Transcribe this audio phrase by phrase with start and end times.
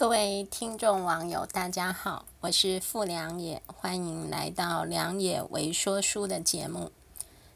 [0.00, 6.90] 各位听众网友，大家好，我是傅良野，欢迎来到良野为说书的节目。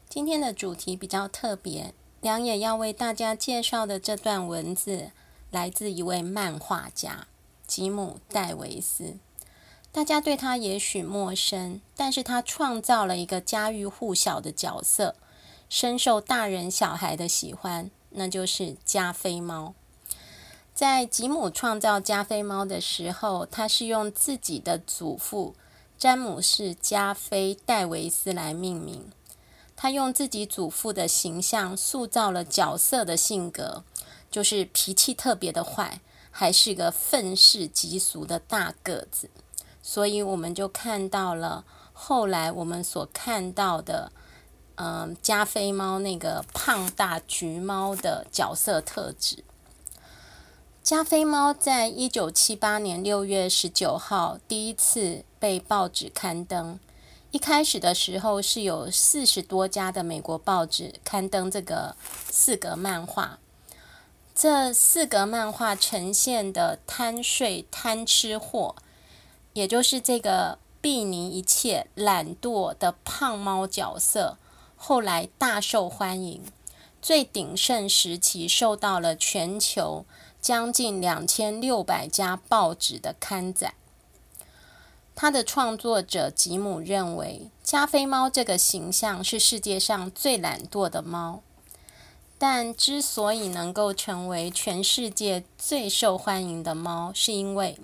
[0.07, 5.09] 今天的主题比较特别，良野要为大家介绍的这段文字，
[5.49, 7.25] 来自一位漫画家
[7.65, 9.15] 吉姆·戴维斯。
[9.91, 15.15] 大家对他也许陌生，但是他创造了一个家喻户晓的角色，
[15.67, 19.73] 深受大人小孩的喜欢，那就是加菲猫。
[20.75, 25.55] 在吉姆创造加菲猫的时候，他是用自己的祖父
[25.97, 29.09] 詹姆士加菲戴维斯来命名。
[29.77, 33.85] 他用自己祖父的形象塑造了角色的性格，
[34.29, 39.29] 就是脾气特别的坏，还是个愤世嫉俗的大个子。
[39.81, 44.11] 所以我们就看到了后来我们所看到的，
[44.75, 49.45] 嗯、加菲猫那个胖大橘猫的角色特质。
[50.85, 56.79] 加菲猫在一九七八年六月十九号第一次被报纸刊登。
[57.31, 61.95] 一开始的时候是有四十多家的美国报纸刊登这个
[62.29, 63.39] 四格漫画。
[64.35, 68.75] 这四格漫画呈现的贪睡贪吃货，
[69.53, 74.37] 也就是这个睥睨一切、懒惰的胖猫角色，
[74.75, 76.43] 后来大受欢迎。
[77.01, 80.05] 最鼎盛时期受到了全球。
[80.45, 83.73] 将近两千六百家报纸的刊载。
[85.15, 91.41] 他的创作者吉姆认为，加菲猫这个形象是世界上最懒惰的猫。
[92.37, 97.79] 但之所以能够成为全世界最受欢迎的猫，是因为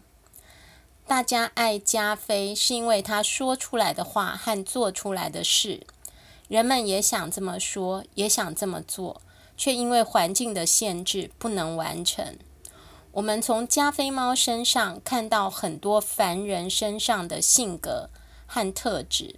[1.07, 5.87] 大家爱加菲，是因为他说出来的话和做出来的事，
[6.47, 9.19] 人们也想这么说，也想这么做，
[9.57, 12.37] 却因为环境的限制不能完成。
[13.13, 18.09] 我们从加菲猫身上看到很多凡人身上的性格
[18.45, 19.35] 和特质，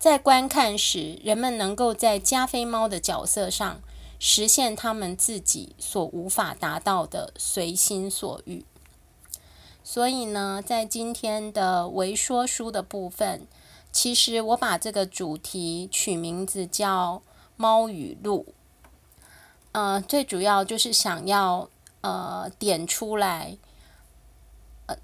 [0.00, 3.80] 在观看时，人们能够在加菲猫的角色上
[4.18, 8.64] 实现他们自己所无法达到的随心所欲。
[9.84, 13.46] 所以呢，在今天的微说书的部分，
[13.92, 17.22] 其实我把这个主题取名字叫
[17.56, 18.46] 《猫语录》。
[19.70, 21.68] 呃，最主要就是想要。
[22.04, 23.56] 呃，点出来，
[24.84, 24.96] 呃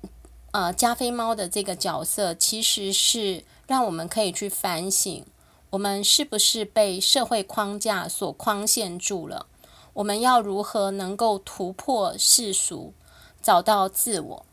[0.51, 5.25] 呃，加菲猫的这个角色，其实是让我们可以去反省，
[5.71, 9.47] 我们是不是被社会框架所框限住了？
[9.95, 12.93] 我们要如何能够突破世俗，
[13.41, 14.47] 找到自我？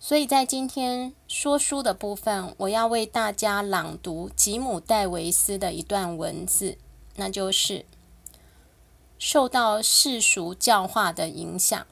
[0.00, 6.76] 所以在今天说书的部分，我要为大家朗读吉姆·戴维斯的一段文字，
[7.14, 7.86] 那就是。
[9.18, 11.86] 受到世俗教化的影响，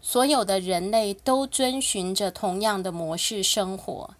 [0.00, 4.14] 所有的人类都遵循着同样的模式生活。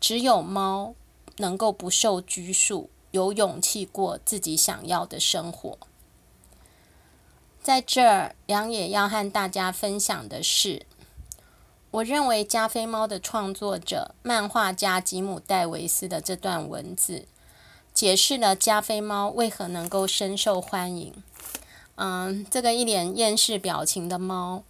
[0.00, 0.94] 只有猫
[1.38, 5.78] 能够不受拘束，有勇气过自己想要的生活。
[7.62, 10.84] 在这儿，良也要和大家分享的是，
[11.92, 17.24] 我认为加菲猫的创作者漫画家吉姆·戴维斯的这段文字，
[17.94, 21.14] 解释了加菲猫为何能够深受欢迎。
[21.96, 24.64] 嗯，这个一脸厌世表情的猫，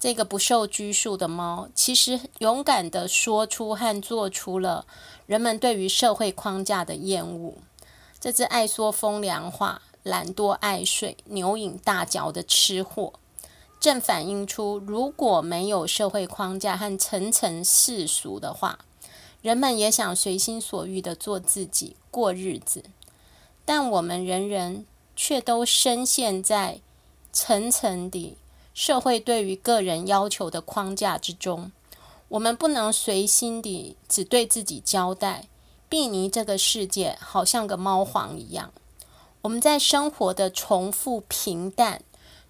[0.00, 4.86] 这个不受拘束的猫，其实勇敢地说出和做出了
[5.26, 7.54] 人们对于社会框架的厌恶。
[8.18, 13.12] 这只爱说风凉话、懒惰爱睡、牛饮大嚼的吃货，
[13.78, 18.78] 正反映出如果没有社会框架和层层世俗的话，
[19.42, 22.84] 人们也想随心所欲地做自己、过日子。
[23.66, 24.86] 但我们人人。
[25.16, 26.80] 却都深陷在
[27.32, 28.36] 层层的
[28.74, 31.72] 社会对于个人要求的框架之中。
[32.28, 35.48] 我们不能随心地只对自己交代，
[35.88, 38.72] 睥睨这个世界，好像个猫皇一样。
[39.42, 42.02] 我们在生活的重复平淡、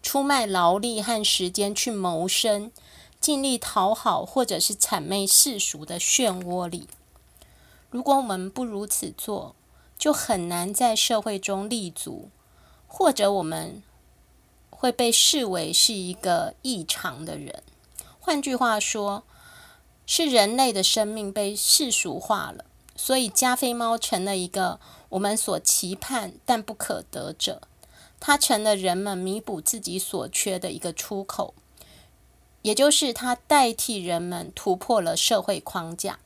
[0.03, 2.72] 出卖劳力和时间去谋生、
[3.21, 6.88] 尽力讨好或者是谄媚世俗的漩涡里。
[7.90, 9.55] 如果我们不如此做，
[9.99, 12.31] 就很难在社会中立足。
[12.98, 13.82] 或者我们
[14.70, 17.62] 会被视为是一个异常的人，
[18.19, 19.22] 换句话说，
[20.06, 22.64] 是人类的生命被世俗化了，
[22.96, 27.60] 所以加菲猫成了一个我们所期盼但不可得者，
[28.19, 31.52] 它成了人们弥补自己所缺的一个出口，
[32.62, 36.19] 也就是它代替人们突破了社会框架。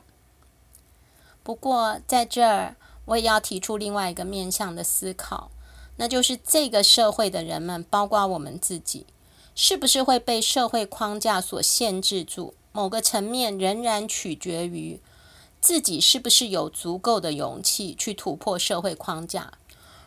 [1.42, 2.76] 不过在这儿，
[3.06, 5.50] 我也要提出另外一个面向的思考。
[6.00, 9.04] 那就是这个社会的人们，包括我们自己，
[9.54, 14.98] 是不是会被社会框架所限制住，某个层面仍然取决于
[15.60, 19.52] 自己是不是有足够的勇气去突破社会框架。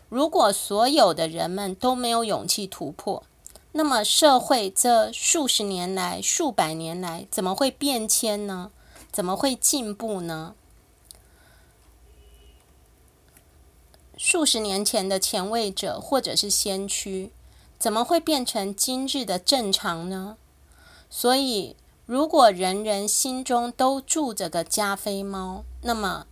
[0.09, 3.21] 如果所有的人们都没有勇气突破，
[3.73, 8.71] 那么社会这数十年来、数百年来怎么会变迁呢？
[9.11, 10.55] 怎么会进步呢？
[14.25, 17.33] 数十年前的前卫者或者是先驱，
[17.77, 20.37] 怎么会变成今日的正常呢？
[21.09, 21.75] 所以，
[22.05, 26.25] 如果人人心中都住着个加菲猫，那么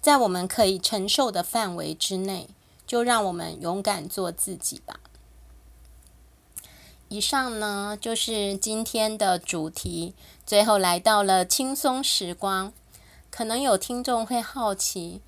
[0.00, 2.48] 在我们可以承受的范围之内，
[2.84, 4.98] 就让我们勇敢做自己吧。
[7.08, 10.14] 以上呢，就是今天的主题。
[10.44, 12.72] 最后来到了轻松时光，
[13.30, 15.20] 可能有听众会好奇，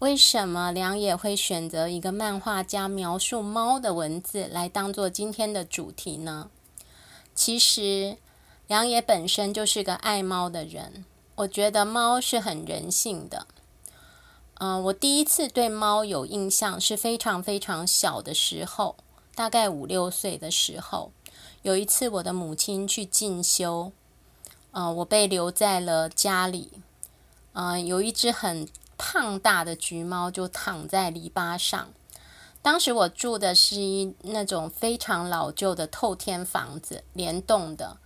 [0.00, 6.48] 为什么梁也会选择一个漫画家描述猫的文字来当做今天的主题呢？
[7.34, 8.16] 其实，
[8.66, 11.04] 梁也本身就是个爱猫的人。
[11.34, 13.46] 我觉得猫是很人性的。
[14.54, 18.96] 嗯、我第一次对猫有印象是非常非常小的时候，
[19.34, 21.12] 大概五六岁的时候。
[21.60, 23.92] 有一次，我的母亲去进修，
[24.70, 26.70] 呃，我被留在了家里。
[27.52, 28.66] 呃，有一只很
[29.02, 31.88] 胖大的橘猫就躺在篱笆上。
[32.60, 37.96] 当时我住的是一那种非常老旧的透天房子，连栋的。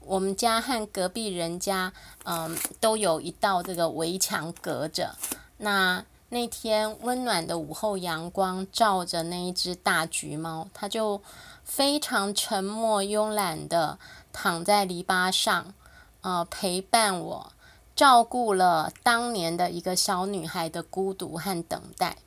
[0.00, 1.92] 我们家和隔壁人家，
[2.24, 5.14] 嗯、都有一道这个围墙隔着。
[5.58, 11.20] 那那天温暖的午后阳光照着那一只大橘猫，它就。
[11.68, 13.98] 非常沉默慵懒的
[14.32, 15.74] 躺在篱笆上，
[16.22, 17.52] 呃，陪伴我，
[17.98, 22.18] 照顾了当年的一个小女孩的孤独和等待。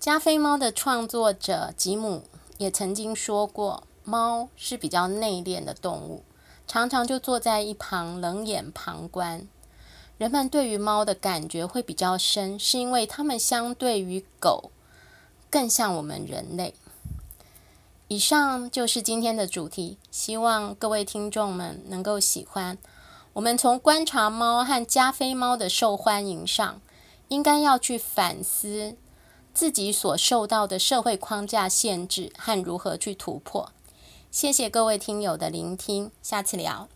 [0.00, 2.22] 加菲猫的创作者吉姆
[2.56, 6.22] 也曾经说过，猫是比较内敛的动物，
[6.66, 9.46] 常常就坐在一旁冷眼旁观。
[10.16, 14.70] 人们对于猫的感觉会比较深，是因为它们相对于狗
[15.50, 16.72] 更像我们人类。
[18.08, 22.78] 以上就是今天的主题，希望各位听众们能够喜欢。
[23.34, 26.80] 我们从观察猫和加菲猫的受欢迎上，
[27.26, 28.96] 应该要去反思
[29.52, 33.72] 自己所受到的社会框架限制和如何去突破。
[34.30, 36.88] 谢谢各位听友的聆听，下次聊。